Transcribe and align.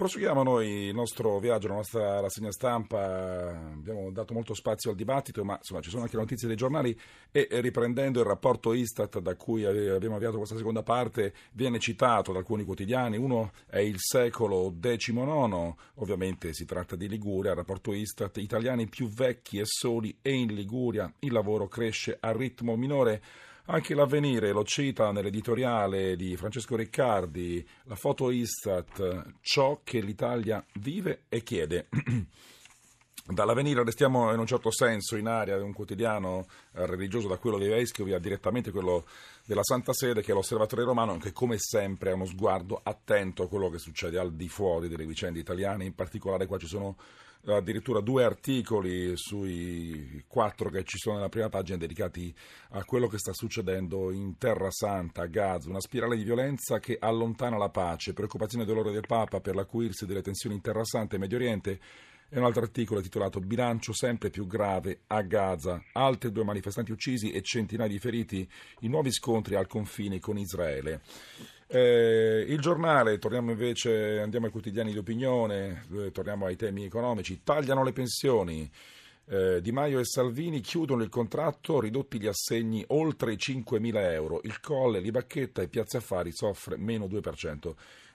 Proseguiamo 0.00 0.42
noi 0.42 0.86
il 0.86 0.94
nostro 0.94 1.38
viaggio, 1.40 1.68
la 1.68 1.74
nostra 1.74 2.20
rassegna 2.20 2.50
stampa, 2.50 3.50
abbiamo 3.50 4.10
dato 4.10 4.32
molto 4.32 4.54
spazio 4.54 4.88
al 4.88 4.96
dibattito, 4.96 5.44
ma 5.44 5.56
insomma 5.56 5.82
ci 5.82 5.90
sono 5.90 6.04
anche 6.04 6.16
notizie 6.16 6.48
dei 6.48 6.56
giornali 6.56 6.98
e 7.30 7.46
riprendendo 7.60 8.18
il 8.18 8.24
rapporto 8.24 8.72
Istat 8.72 9.18
da 9.18 9.36
cui 9.36 9.66
abbiamo 9.66 10.14
avviato 10.14 10.38
questa 10.38 10.56
seconda 10.56 10.82
parte, 10.82 11.34
viene 11.52 11.78
citato 11.78 12.32
da 12.32 12.38
alcuni 12.38 12.64
quotidiani, 12.64 13.18
uno 13.18 13.52
è 13.66 13.80
il 13.80 13.96
secolo 13.98 14.74
XIX, 14.80 15.74
ovviamente 15.96 16.54
si 16.54 16.64
tratta 16.64 16.96
di 16.96 17.06
Liguria, 17.06 17.50
il 17.50 17.58
rapporto 17.58 17.92
Istat, 17.92 18.38
italiani 18.38 18.88
più 18.88 19.06
vecchi 19.06 19.58
e 19.58 19.66
soli 19.66 20.16
e 20.22 20.32
in 20.32 20.54
Liguria 20.54 21.12
il 21.18 21.32
lavoro 21.32 21.68
cresce 21.68 22.16
a 22.18 22.32
ritmo 22.32 22.74
minore. 22.74 23.22
Anche 23.66 23.94
l'avvenire 23.94 24.52
lo 24.52 24.64
cita 24.64 25.12
nell'editoriale 25.12 26.16
di 26.16 26.36
Francesco 26.36 26.76
Riccardi, 26.76 27.66
la 27.84 27.94
foto 27.94 28.30
Istat, 28.30 29.34
ciò 29.40 29.80
che 29.84 30.00
l'Italia 30.00 30.64
vive 30.74 31.24
e 31.28 31.42
chiede. 31.42 31.88
Dall'avvenire 33.26 33.84
restiamo 33.84 34.32
in 34.32 34.38
un 34.38 34.46
certo 34.46 34.72
senso 34.72 35.16
in 35.16 35.26
area 35.26 35.56
di 35.56 35.62
un 35.62 35.72
quotidiano 35.72 36.46
eh, 36.72 36.86
religioso 36.86 37.28
da 37.28 37.36
quello 37.36 37.58
dei 37.58 37.68
vescovi 37.68 38.12
a 38.12 38.18
direttamente 38.18 38.70
quello 38.70 39.04
della 39.44 39.62
Santa 39.62 39.92
Sede 39.92 40.22
che 40.22 40.32
è 40.32 40.34
l'Osservatore 40.34 40.84
Romano 40.84 41.16
che 41.18 41.32
come 41.32 41.56
sempre 41.58 42.10
ha 42.10 42.14
uno 42.14 42.24
sguardo 42.24 42.80
attento 42.82 43.44
a 43.44 43.48
quello 43.48 43.68
che 43.68 43.78
succede 43.78 44.18
al 44.18 44.32
di 44.32 44.48
fuori 44.48 44.88
delle 44.88 45.06
vicende 45.06 45.38
italiane, 45.38 45.84
in 45.84 45.94
particolare 45.94 46.46
qua 46.46 46.58
ci 46.58 46.66
sono 46.66 46.96
addirittura 47.46 48.00
due 48.00 48.24
articoli 48.24 49.12
sui 49.16 50.24
quattro 50.26 50.68
che 50.68 50.84
ci 50.84 50.98
sono 50.98 51.16
nella 51.16 51.30
prima 51.30 51.48
pagina 51.48 51.78
dedicati 51.78 52.34
a 52.70 52.84
quello 52.84 53.06
che 53.06 53.18
sta 53.18 53.32
succedendo 53.32 54.10
in 54.10 54.36
Terra 54.36 54.70
Santa, 54.70 55.22
a 55.22 55.26
Gaza, 55.26 55.70
una 55.70 55.80
spirale 55.80 56.16
di 56.16 56.22
violenza 56.22 56.78
che 56.78 56.98
allontana 57.00 57.56
la 57.56 57.70
pace, 57.70 58.12
preoccupazione 58.12 58.64
e 58.64 58.66
dolore 58.66 58.92
del 58.92 59.06
Papa 59.06 59.40
per 59.40 59.54
l'acuirsi 59.54 60.04
delle 60.04 60.22
tensioni 60.22 60.56
in 60.56 60.60
Terra 60.60 60.84
Santa 60.84 61.16
e 61.16 61.18
Medio 61.18 61.38
Oriente 61.38 61.80
e 62.30 62.38
un 62.38 62.44
altro 62.44 62.62
articolo 62.62 63.00
titolato 63.00 63.40
Bilancio 63.40 63.92
sempre 63.92 64.30
più 64.30 64.46
grave 64.46 65.00
a 65.08 65.20
Gaza, 65.22 65.82
altri 65.92 66.30
due 66.30 66.44
manifestanti 66.44 66.92
uccisi 66.92 67.32
e 67.32 67.42
centinaia 67.42 67.90
di 67.90 67.98
feriti, 67.98 68.48
i 68.80 68.88
nuovi 68.88 69.10
scontri 69.10 69.56
al 69.56 69.66
confine 69.66 70.20
con 70.20 70.38
Israele. 70.38 71.00
Eh, 71.66 72.44
il 72.48 72.60
giornale, 72.60 73.18
torniamo 73.18 73.50
invece, 73.50 74.20
andiamo 74.20 74.46
ai 74.46 74.52
quotidiani 74.52 74.92
di 74.92 74.98
opinione, 74.98 75.84
eh, 75.92 76.10
torniamo 76.12 76.46
ai 76.46 76.56
temi 76.56 76.84
economici, 76.84 77.42
tagliano 77.42 77.82
le 77.82 77.92
pensioni. 77.92 78.70
Eh, 79.32 79.60
di 79.60 79.70
Maio 79.70 80.00
e 80.00 80.04
Salvini 80.04 80.58
chiudono 80.58 81.04
il 81.04 81.08
contratto, 81.08 81.78
ridotti 81.78 82.18
gli 82.18 82.26
assegni 82.26 82.82
oltre 82.88 83.32
i 83.32 83.36
5.000 83.36 84.10
euro. 84.10 84.40
Il 84.42 84.58
Colle, 84.58 84.98
Libacchetta 84.98 85.62
e 85.62 85.68
Piazza 85.68 85.98
Affari 85.98 86.32
soffre 86.32 86.76
meno 86.76 87.06
2%. 87.06 87.72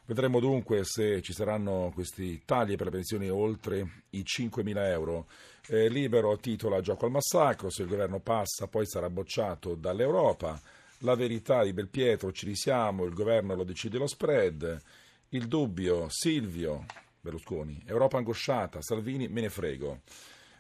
Vedremo 0.08 0.42
dunque 0.42 0.84
se 0.84 1.22
ci 1.22 1.32
saranno 1.32 1.90
questi 1.94 2.42
tagli 2.44 2.76
per 2.76 2.88
le 2.88 2.92
pensioni 2.92 3.30
oltre 3.30 4.04
i 4.10 4.24
5.000 4.24 4.90
euro. 4.90 5.28
Eh, 5.68 5.88
libero 5.88 6.36
titola 6.36 6.82
gioco 6.82 7.06
al 7.06 7.12
massacro, 7.12 7.70
se 7.70 7.84
il 7.84 7.88
governo 7.88 8.20
passa 8.20 8.68
poi 8.68 8.86
sarà 8.86 9.10
bocciato 9.10 9.76
dall'Europa. 9.76 10.62
La 11.00 11.16
verità 11.16 11.64
di 11.64 11.72
Belpietro, 11.72 12.34
ci 12.34 12.46
risiamo, 12.46 13.06
il 13.06 13.14
governo 13.14 13.56
lo 13.56 13.64
decide 13.64 13.98
lo 13.98 14.08
spread. 14.08 14.82
Il 15.30 15.48
dubbio, 15.48 16.08
Silvio 16.10 16.84
Berlusconi, 17.22 17.84
Europa 17.86 18.18
angosciata, 18.18 18.82
Salvini 18.82 19.30
me 19.30 19.40
ne 19.40 19.50
frego. 19.50 20.02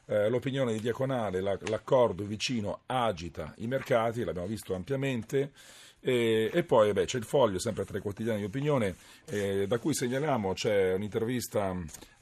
Eh, 0.08 0.30
l'opinione 0.30 0.74
di 0.74 0.80
Diaconale, 0.80 1.42
la, 1.42 1.58
l'accordo 1.66 2.24
vicino 2.24 2.82
agita 2.86 3.54
i 3.58 3.68
mercati, 3.68 4.24
l'abbiamo 4.24 4.48
visto 4.48 4.74
ampiamente. 4.74 5.52
E, 6.00 6.52
e, 6.54 6.64
poi 6.64 6.94
beh, 6.94 7.06
c'è 7.06 7.18
il 7.18 7.24
foglio, 7.24 7.58
sempre 7.58 7.84
tra 7.86 7.98
i 7.98 8.02
quotidiani 8.02 8.40
di 8.40 8.46
opinione, 8.46 8.96
eh, 9.26 9.66
da 9.68 9.80
cui 9.80 9.96
segnaliamo 9.96 10.54
c'è 10.54 10.94
un'intervista 10.94 11.76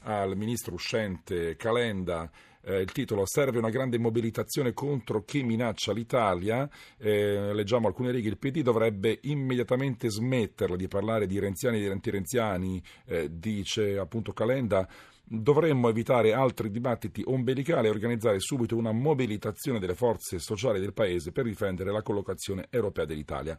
al 0.03 0.37
ministro 0.37 0.73
uscente 0.73 1.55
Calenda 1.57 2.29
eh, 2.65 2.79
il 2.79 2.91
titolo 2.91 3.23
Serve 3.25 3.57
una 3.57 3.69
grande 3.69 3.97
mobilitazione 3.97 4.73
contro 4.73 5.23
chi 5.23 5.43
minaccia 5.43 5.91
l'Italia. 5.91 6.67
Eh, 6.97 7.53
leggiamo 7.53 7.87
alcune 7.87 8.11
righe. 8.11 8.29
Il 8.29 8.37
PD 8.37 8.61
dovrebbe 8.61 9.19
immediatamente 9.23 10.09
smetterla 10.09 10.75
di 10.75 10.87
parlare 10.87 11.27
di 11.27 11.39
renziani 11.39 11.77
e 11.77 11.81
di 11.81 11.87
antirenziani, 11.87 12.81
eh, 13.05 13.27
dice 13.31 13.97
appunto 13.97 14.31
Calenda. 14.33 14.87
Dovremmo 15.25 15.87
evitare 15.87 16.33
altri 16.33 16.69
dibattiti 16.69 17.23
ombelicali 17.25 17.87
e 17.87 17.89
organizzare 17.89 18.39
subito 18.39 18.75
una 18.75 18.91
mobilitazione 18.91 19.79
delle 19.79 19.95
forze 19.95 20.37
sociali 20.37 20.79
del 20.79 20.93
Paese 20.93 21.31
per 21.31 21.45
difendere 21.45 21.91
la 21.91 22.01
collocazione 22.01 22.67
europea 22.69 23.05
dell'Italia. 23.05 23.57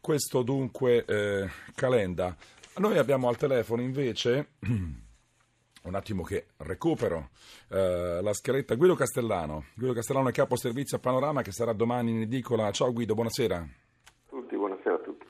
Questo 0.00 0.42
dunque 0.42 1.04
eh, 1.04 1.48
Calenda. 1.74 2.36
Noi 2.78 2.98
abbiamo 2.98 3.28
al 3.28 3.36
telefono 3.36 3.80
invece 3.82 4.50
un 5.82 5.94
attimo 5.94 6.22
che 6.22 6.48
recupero 6.58 7.30
eh, 7.68 8.20
la 8.22 8.32
scaletta 8.32 8.74
Guido 8.74 8.94
Castellano. 8.94 9.66
Guido 9.74 9.94
Castellano 9.94 10.28
è 10.28 10.32
capo 10.32 10.56
servizio 10.56 10.96
a 10.96 11.00
Panorama 11.00 11.42
che 11.42 11.52
sarà 11.52 11.72
domani 11.72 12.10
in 12.10 12.20
edicola. 12.22 12.70
Ciao 12.70 12.92
Guido, 12.92 13.14
buonasera. 13.14 13.66
Tutti, 14.28 14.56
buonasera 14.56 14.94
a 14.94 14.98
tutti. 14.98 15.26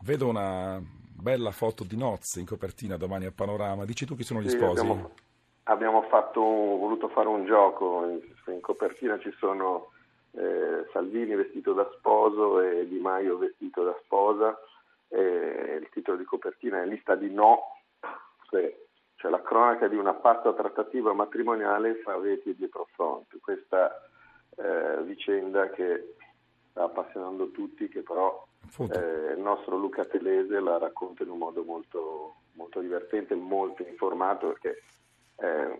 Vedo 0.00 0.28
una 0.28 0.82
bella 1.24 1.52
foto 1.52 1.84
di 1.84 1.96
nozze 1.96 2.38
in 2.38 2.44
copertina 2.44 2.98
domani 2.98 3.24
a 3.24 3.32
Panorama. 3.34 3.86
Dici 3.86 4.04
tu 4.04 4.14
chi 4.14 4.24
sono 4.24 4.42
gli 4.42 4.50
sì, 4.50 4.58
sposi? 4.58 4.80
Abbiamo, 4.80 5.10
abbiamo 5.64 6.02
fatto, 6.02 6.40
voluto 6.42 7.08
fare 7.08 7.28
un 7.28 7.46
gioco. 7.46 8.04
In, 8.04 8.20
in 8.52 8.60
copertina 8.60 9.18
ci 9.18 9.34
sono 9.38 9.88
eh, 10.32 10.86
Salvini 10.92 11.34
vestito 11.34 11.72
da 11.72 11.88
sposo 11.96 12.60
e 12.60 12.86
Di 12.86 12.98
Maio 12.98 13.38
vestito 13.38 13.82
da 13.82 13.98
sposa. 14.04 14.54
E 15.08 15.78
il 15.80 15.88
titolo 15.92 16.18
di 16.18 16.24
copertina 16.24 16.82
è 16.82 16.86
lista 16.86 17.14
di 17.14 17.32
no. 17.32 17.78
Cioè, 18.50 18.76
cioè 19.16 19.30
la 19.30 19.40
cronaca 19.40 19.88
di 19.88 19.96
una 19.96 20.12
pazza 20.12 20.52
trattativa 20.52 21.14
matrimoniale 21.14 21.94
fra 22.02 22.18
Veti 22.18 22.50
e 22.50 22.54
Dietrofront. 22.54 23.40
Questa 23.40 23.98
eh, 24.56 25.02
vicenda 25.04 25.70
che 25.70 26.16
sta 26.68 26.84
appassionando 26.84 27.50
tutti, 27.50 27.88
che 27.88 28.02
però 28.02 28.46
eh, 28.78 29.32
il 29.32 29.40
nostro 29.40 29.76
Luca 29.76 30.04
Telese 30.04 30.60
la 30.60 30.78
racconta 30.78 31.22
in 31.22 31.30
un 31.30 31.38
modo 31.38 31.62
molto, 31.62 32.34
molto 32.52 32.80
divertente, 32.80 33.34
molto 33.34 33.82
informato, 33.82 34.48
perché 34.48 34.82
eh, 35.36 35.78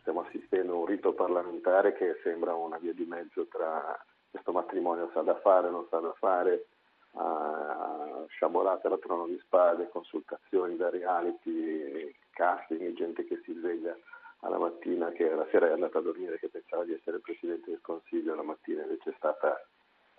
stiamo 0.00 0.20
assistendo 0.22 0.72
a 0.72 0.76
un 0.76 0.86
rito 0.86 1.12
parlamentare 1.12 1.92
che 1.94 2.18
sembra 2.22 2.54
una 2.54 2.78
via 2.78 2.92
di 2.92 3.04
mezzo 3.04 3.46
tra 3.46 3.98
questo 4.30 4.52
matrimonio 4.52 5.10
sa 5.12 5.22
da 5.22 5.38
fare, 5.40 5.70
non 5.70 5.86
sa 5.88 5.98
da 6.00 6.14
fare, 6.18 6.66
a 7.12 8.24
sciabolate 8.28 8.86
alla 8.86 8.98
trono 8.98 9.26
di 9.26 9.38
spade, 9.42 9.88
consultazioni 9.88 10.76
da 10.76 10.90
reality, 10.90 12.14
casting, 12.30 12.92
gente 12.94 13.24
che 13.24 13.40
si 13.44 13.52
sveglia 13.54 13.96
alla 14.40 14.58
mattina, 14.58 15.10
che 15.10 15.28
la 15.28 15.46
sera 15.50 15.68
è 15.68 15.72
andata 15.72 15.98
a 15.98 16.02
dormire, 16.02 16.38
che 16.38 16.48
pensava 16.48 16.84
di 16.84 16.92
essere 16.92 17.18
Presidente 17.18 17.70
del 17.70 17.80
Consiglio, 17.80 18.34
la 18.34 18.42
mattina 18.42 18.82
invece 18.82 19.10
è 19.10 19.14
stata 19.16 19.67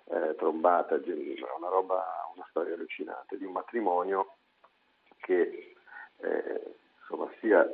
eh, 0.09 0.35
trombata, 0.35 0.95
una 0.95 1.69
roba, 1.69 2.03
una 2.35 2.45
storia 2.49 2.73
allucinante 2.73 3.37
di 3.37 3.45
un 3.45 3.53
matrimonio 3.53 4.35
che 5.17 5.75
eh, 6.17 6.75
insomma 6.99 7.31
sia 7.39 7.67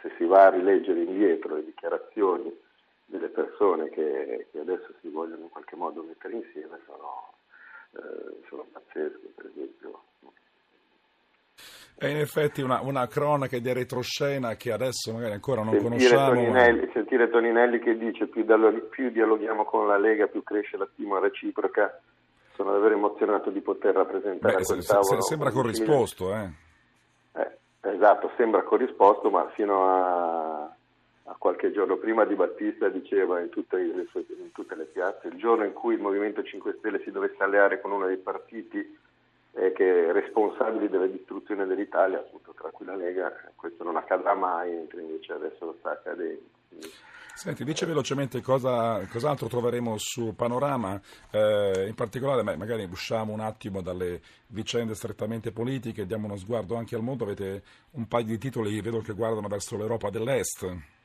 se 0.00 0.12
si 0.16 0.24
va 0.24 0.46
a 0.46 0.50
rileggere 0.50 1.02
indietro 1.02 1.56
le 1.56 1.64
dichiarazioni 1.64 2.56
delle 3.04 3.28
persone 3.28 3.90
che, 3.90 4.48
che 4.50 4.58
adesso 4.60 4.94
si 5.00 5.08
vogliono 5.08 5.42
in 5.42 5.50
qualche 5.50 5.76
modo 5.76 6.02
mettere 6.02 6.34
insieme 6.34 6.80
sono 6.86 7.30
eh, 7.92 8.46
sono 8.48 8.66
pazzesche, 8.70 9.32
per 9.34 9.46
esempio. 9.46 10.02
È 11.96 12.06
in 12.06 12.16
effetti 12.16 12.62
una, 12.62 12.80
una, 12.80 13.06
cronaca 13.06 13.58
di 13.58 13.72
retroscena 13.72 14.54
che 14.54 14.72
adesso 14.72 15.12
magari 15.12 15.32
ancora 15.32 15.62
non 15.62 15.78
sentire 15.78 15.90
conosciamo. 15.90 16.34
Toninelli, 16.34 16.86
ma... 16.86 16.92
Sentire 16.92 17.28
Toninelli 17.28 17.78
che 17.78 17.98
dice 17.98 18.26
più, 18.26 18.44
più, 18.88 19.10
dialoghiamo 19.10 19.64
con 19.64 19.86
la 19.86 19.98
Lega, 19.98 20.26
più 20.26 20.42
cresce 20.42 20.78
la 20.78 20.88
stima 20.92 21.18
reciproca. 21.18 22.00
Sono 22.54 22.72
davvero 22.72 22.94
emozionato 22.94 23.50
di 23.50 23.60
poter 23.60 23.94
rappresentare 23.94 24.56
Beh, 24.56 24.64
se, 24.64 24.78
tavolo. 24.80 25.20
sembra 25.20 25.50
corrisposto, 25.50 26.34
eh. 26.34 26.48
eh. 27.34 27.58
Esatto, 27.82 28.30
sembra 28.36 28.62
corrisposto, 28.62 29.30
ma 29.30 29.50
fino 29.54 29.86
a 29.86 30.74
a 31.30 31.36
qualche 31.38 31.70
giorno 31.70 31.96
prima 31.96 32.24
di 32.24 32.34
Battista 32.34 32.88
diceva 32.88 33.40
in 33.40 33.50
tutte, 33.50 33.76
le, 33.76 34.08
in 34.12 34.50
tutte, 34.52 34.74
le, 34.74 34.84
piazze, 34.84 35.28
il 35.28 35.36
giorno 35.36 35.64
in 35.64 35.72
cui 35.72 35.94
il 35.94 36.00
Movimento 36.00 36.42
5 36.42 36.74
Stelle 36.78 37.00
si 37.04 37.12
dovesse 37.12 37.36
alleare 37.38 37.80
con 37.80 37.92
uno 37.92 38.06
dei 38.06 38.16
partiti 38.16 38.98
eh, 39.52 39.72
che 39.72 40.08
è 40.08 40.12
responsabile 40.12 40.88
della 40.88 41.06
distruzione 41.06 41.66
dell'Italia, 41.66 42.18
appunto 42.18 42.54
tra 42.56 42.70
cui 42.70 42.86
la 42.86 42.96
Lega, 42.96 43.32
questo 43.56 43.84
non 43.84 43.96
accadrà 43.96 44.34
mai, 44.34 44.70
mentre 44.72 45.02
invece 45.02 45.32
adesso 45.32 45.64
lo 45.64 45.76
sta 45.78 45.92
accadendo. 45.92 46.42
Senti, 47.34 47.64
dice 47.64 47.86
velocemente 47.86 48.42
cosa, 48.42 49.00
cos'altro 49.10 49.48
troveremo 49.48 49.96
su 49.96 50.34
Panorama, 50.34 51.00
eh, 51.30 51.86
in 51.88 51.94
particolare 51.94 52.42
magari 52.42 52.84
usciamo 52.84 53.32
un 53.32 53.40
attimo 53.40 53.80
dalle 53.80 54.20
vicende 54.48 54.94
strettamente 54.94 55.50
politiche, 55.50 56.04
diamo 56.04 56.26
uno 56.26 56.36
sguardo 56.36 56.74
anche 56.74 56.96
al 56.96 57.02
mondo, 57.02 57.24
avete 57.24 57.62
un 57.92 58.06
paio 58.06 58.26
di 58.26 58.38
titoli, 58.38 58.80
vedo 58.82 59.00
che 59.00 59.14
guardano 59.14 59.48
verso 59.48 59.76
l'Europa 59.78 60.10
dell'Est 60.10 60.98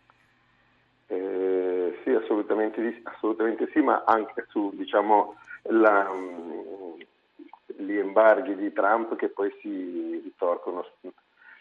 assolutamente, 2.55 3.01
assolutamente 3.03 3.69
sì, 3.71 3.79
ma 3.81 4.03
anche 4.05 4.45
su 4.49 4.71
diciamo, 4.75 5.35
la, 5.63 6.09
mm, 6.13 6.64
gli 7.77 7.97
embarghi 7.97 8.55
di 8.55 8.71
Trump 8.73 9.15
che 9.15 9.29
poi 9.29 9.53
si 9.61 10.21
ritorcono 10.23 10.85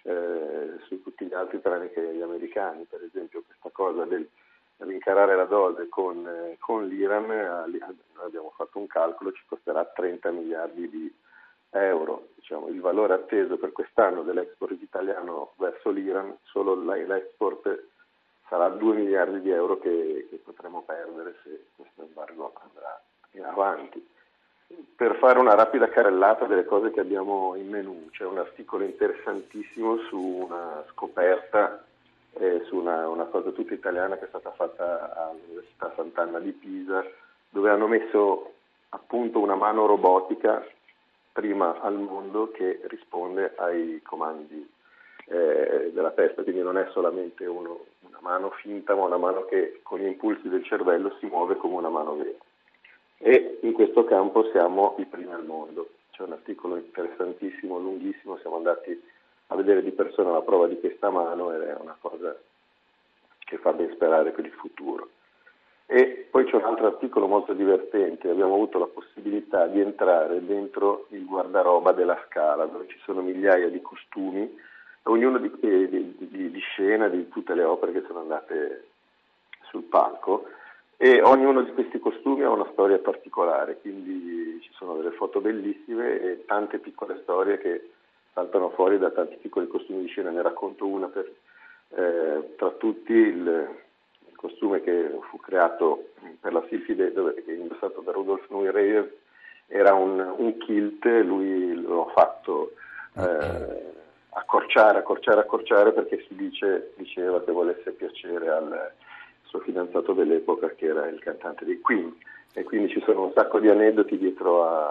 eh, 0.03 0.79
su 0.87 1.03
tutti 1.03 1.27
gli 1.27 1.35
altri 1.35 1.61
tranne 1.61 1.91
che 1.91 2.15
gli 2.15 2.23
americani, 2.23 2.85
per 2.85 3.03
esempio 3.03 3.43
questa 3.47 3.71
cosa 3.71 4.05
del 4.05 4.29
rincarare 4.79 5.37
la 5.37 5.45
dose 5.45 5.89
con, 5.89 6.27
eh, 6.27 6.57
con 6.59 6.87
l'Iran, 6.87 7.31
eh, 7.31 7.81
abbiamo 8.23 8.53
fatto 8.57 8.79
un 8.79 8.87
calcolo, 8.87 9.33
ci 9.33 9.43
costerà 9.47 9.85
30 9.85 10.31
miliardi 10.31 10.89
di 10.89 11.15
euro. 11.71 12.29
Diciamo, 12.35 12.69
il 12.69 12.81
valore 12.81 13.15
atteso 13.15 13.57
per 13.57 13.73
quest'anno 13.73 14.23
dell'export 14.23 14.81
italiano 14.81 15.53
verso 15.57 15.91
l'Iran, 15.91 16.37
solo 16.43 16.75
l'export 16.75 17.83
sarà 18.49 18.69
2 18.69 18.95
miliardi 18.95 19.41
di 19.41 19.51
euro 19.51 19.79
che, 19.79 20.27
che 20.29 20.37
potremo 20.37 20.83
perdere 20.83 21.37
se 21.43 21.67
questo 21.77 22.03
embargo 22.03 22.53
andrà 22.61 23.01
avanti. 23.49 24.07
Per 24.97 25.17
fare 25.17 25.39
una 25.39 25.55
rapida 25.55 25.89
carrellata 25.89 26.47
delle 26.47 26.65
cose 26.65 26.91
che 26.91 27.01
abbiamo 27.01 27.55
in 27.57 27.69
menù, 27.69 28.09
c'è 28.11 28.25
un 28.25 28.39
articolo 28.39 28.85
interessantissimo 28.85 29.99
su 30.09 30.19
una 30.19 30.85
scoperta, 30.91 31.85
eh, 32.35 32.63
su 32.67 32.77
una, 32.77 33.09
una, 33.09 33.25
cosa 33.25 33.51
tutta 33.51 33.75
italiana 33.75 34.17
che 34.17 34.25
è 34.25 34.29
stata 34.29 34.53
fatta 34.53 35.31
all'Università 35.31 35.93
Sant'Anna 35.97 36.39
di 36.39 36.53
Pisa, 36.53 37.05
dove 37.51 37.71
hanno 37.71 37.87
messo 37.87 38.53
appunto 38.91 39.41
una 39.41 39.57
mano 39.57 39.87
robotica 39.87 40.65
prima 41.33 41.81
al 41.81 41.99
mondo 41.99 42.51
che 42.53 42.81
risponde 42.85 43.55
ai 43.57 44.01
comandi 44.03 44.71
eh, 45.27 45.91
della 45.93 46.11
testa, 46.13 46.43
quindi 46.43 46.63
non 46.63 46.79
è 46.79 46.89
solamente 46.93 47.47
uno, 47.47 47.87
una 48.01 48.19
mano 48.21 48.51
finta, 48.51 48.95
ma 48.95 49.05
una 49.05 49.17
mano 49.17 49.45
che 49.47 49.81
con 49.83 49.99
gli 49.99 50.07
impulsi 50.07 50.49
del 50.49 50.65
cervello 50.65 51.17
si 51.19 51.27
muove 51.27 51.57
come 51.57 51.75
una 51.75 51.89
mano 51.89 52.17
vera. 52.17 52.39
E 53.27 53.57
in 53.63 53.73
questo 53.73 54.05
campo 54.05 54.51
siamo 54.51 54.97
i 54.99 55.07
primi 55.07 55.33
al 55.33 55.47
mondo. 55.47 55.89
C'è 56.11 56.25
un 56.25 56.33
articolo 56.33 56.77
interessantissimo, 56.77 57.79
lunghissimo, 57.79 58.37
siamo 58.37 58.57
andati 58.57 59.03
a 59.47 59.57
vedere 59.57 59.83
di 59.83 59.93
persona 59.93 60.31
la 60.31 60.43
prova 60.43 60.67
di 60.67 60.79
questa 60.79 61.09
mano 61.09 61.51
ed 61.55 61.63
è 61.63 61.75
una 61.81 61.97
cosa 61.99 62.37
che 63.39 63.57
fa 63.57 63.73
ben 63.73 63.91
sperare 63.95 64.33
per 64.33 64.45
il 64.45 64.53
futuro. 64.53 65.09
E 65.87 66.29
poi 66.31 66.45
c'è 66.45 66.57
un 66.57 66.65
altro 66.65 66.87
articolo 66.87 67.27
molto 67.27 67.55
divertente, 67.55 68.29
abbiamo 68.29 68.53
avuto 68.53 68.79
la 68.79 68.89
possibilità 68.89 69.69
di 69.69 69.81
entrare 69.81 70.45
dentro 70.45 71.07
il 71.09 71.25
guardaroba 71.25 71.93
della 71.93 72.23
Scala, 72.29 72.67
dove 72.67 72.89
ci 72.89 72.99
sono 73.05 73.23
migliaia 73.23 73.71
di 73.71 73.81
costumi 73.81 74.55
ognuno 75.05 75.39
di, 75.39 75.51
di, 75.61 75.89
di, 75.89 76.51
di, 76.51 76.61
scena 76.61 77.09
di 77.09 77.27
tutte 77.31 77.55
le 77.55 77.65
opere 77.65 77.93
che 77.93 78.05
sono 78.07 78.21
andate 78.21 78.85
sul 79.71 79.85
palco 79.85 80.45
e 80.97 81.21
ognuno 81.23 81.63
di 81.63 81.73
questi 81.73 81.99
costumi 81.99 82.43
ha 82.43 82.51
una 82.51 82.69
storia 82.73 82.99
particolare, 82.99 83.79
quindi 83.81 84.61
ci 84.63 84.71
sono 84.75 84.95
delle 84.97 85.11
foto 85.13 85.41
bellissime 85.41 86.21
e 86.21 86.45
tante 86.47 86.79
piccole 86.79 87.21
storie 87.23 87.59
che 87.59 87.91
saltano 88.33 88.71
fuori 88.71 88.99
da 88.99 89.11
tanti 89.11 89.37
piccoli 89.37 89.67
costumi 89.67 90.03
di 90.03 90.09
scena. 90.09 90.31
Ne 90.31 90.43
racconto 90.43 90.87
una 90.87 91.09
per, 91.09 91.31
eh, 91.91 92.55
tra 92.57 92.71
tutti 92.71 93.13
il, 93.13 93.69
il, 94.29 94.37
costume 94.37 94.83
che 94.83 95.11
fu 95.31 95.39
creato 95.39 96.11
per 96.41 96.53
la 96.53 96.65
Silfide, 96.69 97.13
dove, 97.13 97.35
che 97.35 97.53
è 97.53 97.57
indossato 97.57 98.01
da 98.01 98.13
Rudolf 98.13 98.49
Neureyers, 98.51 99.11
era 99.67 99.95
un, 99.95 100.19
un 100.37 100.59
kilt, 100.59 101.05
lui 101.05 101.75
lo 101.81 102.07
ha 102.07 102.13
fatto 102.13 102.73
eh, 103.17 103.93
accorciare, 104.31 104.99
accorciare, 104.99 105.41
accorciare 105.41 105.93
perché 105.93 106.25
si 106.29 106.35
dice, 106.35 106.93
diceva 106.97 107.43
che 107.43 107.53
volesse 107.53 107.93
piacere 107.93 108.49
al 108.51 108.93
suo 109.45 109.61
fidanzato 109.61 110.13
dell'epoca 110.13 110.69
che 110.71 110.87
era 110.87 111.07
il 111.09 111.21
cantante 111.21 111.65
dei 111.65 111.81
Queen. 111.81 112.15
E 112.53 112.63
quindi 112.63 112.89
ci 112.89 113.03
sono 113.05 113.25
un 113.25 113.33
sacco 113.35 113.59
di 113.59 113.69
aneddoti 113.69 114.17
dietro 114.17 114.65
a, 114.65 114.87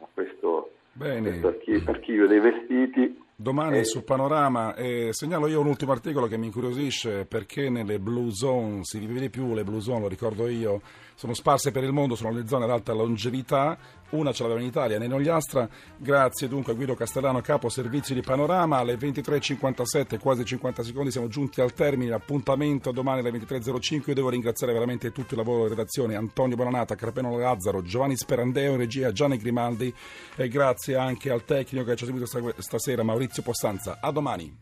a 0.00 0.06
questo, 0.12 0.72
questo 0.96 1.46
archivio, 1.48 1.90
archivio 1.90 2.26
dei 2.26 2.40
vestiti 2.40 3.23
Domani 3.36 3.78
eh. 3.78 3.84
su 3.84 4.04
Panorama 4.04 4.76
eh, 4.76 5.08
segnalo 5.10 5.48
io 5.48 5.58
un 5.58 5.66
ultimo 5.66 5.90
articolo 5.90 6.28
che 6.28 6.36
mi 6.36 6.46
incuriosisce 6.46 7.24
perché 7.24 7.68
nelle 7.68 7.98
blue 7.98 8.32
zone 8.32 8.80
si 8.84 9.00
vive 9.00 9.18
di 9.18 9.28
più, 9.28 9.54
le 9.54 9.64
blue 9.64 9.80
zone 9.80 10.02
lo 10.02 10.08
ricordo 10.08 10.46
io, 10.46 10.80
sono 11.16 11.34
sparse 11.34 11.72
per 11.72 11.82
il 11.82 11.92
mondo, 11.92 12.14
sono 12.14 12.30
le 12.30 12.46
zone 12.46 12.64
ad 12.64 12.70
alta 12.70 12.92
longevità, 12.92 13.76
una 14.10 14.30
ce 14.30 14.42
l'abbiamo 14.42 14.62
in 14.62 14.68
Italia, 14.68 14.98
nei 14.98 15.08
Nogliastra, 15.08 15.68
grazie 15.96 16.46
dunque 16.46 16.72
a 16.72 16.74
Guido 16.76 16.94
Castellano, 16.94 17.40
capo 17.40 17.68
servizi 17.68 18.14
di 18.14 18.20
Panorama, 18.20 18.78
alle 18.78 18.94
23.57, 18.94 20.20
quasi 20.20 20.44
50 20.44 20.84
secondi 20.84 21.10
siamo 21.10 21.26
giunti 21.26 21.60
al 21.60 21.72
termine, 21.72 22.14
appuntamento 22.14 22.92
domani 22.92 23.20
alle 23.20 23.36
23.05, 23.36 24.02
io 24.06 24.14
devo 24.14 24.28
ringraziare 24.28 24.72
veramente 24.72 25.10
tutto 25.10 25.34
il 25.34 25.38
lavoro 25.38 25.64
di 25.64 25.70
redazione, 25.70 26.14
Antonio 26.14 26.54
Bonanata, 26.54 26.94
Carpeno 26.94 27.36
Lazzaro, 27.36 27.82
Giovanni 27.82 28.16
Sperandeo 28.16 28.72
in 28.72 28.78
regia, 28.78 29.10
Gianni 29.10 29.38
Grimaldi. 29.38 29.92
E 30.36 30.48
grazie 30.48 30.96
anche 30.96 31.30
al 31.30 31.44
tecnico 31.44 31.84
che 31.84 31.96
ci 31.96 32.04
ha 32.04 32.06
seguito 32.06 32.54
stasera, 32.58 33.02
Maurizio 33.02 33.23
Maurizio 33.24 33.42
Possanza. 33.42 33.98
A 34.00 34.10
domani. 34.10 34.54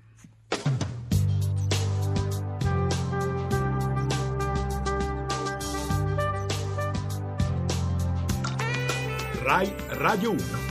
RAI 9.42 9.74
Radio 9.88 10.30
1 10.30 10.61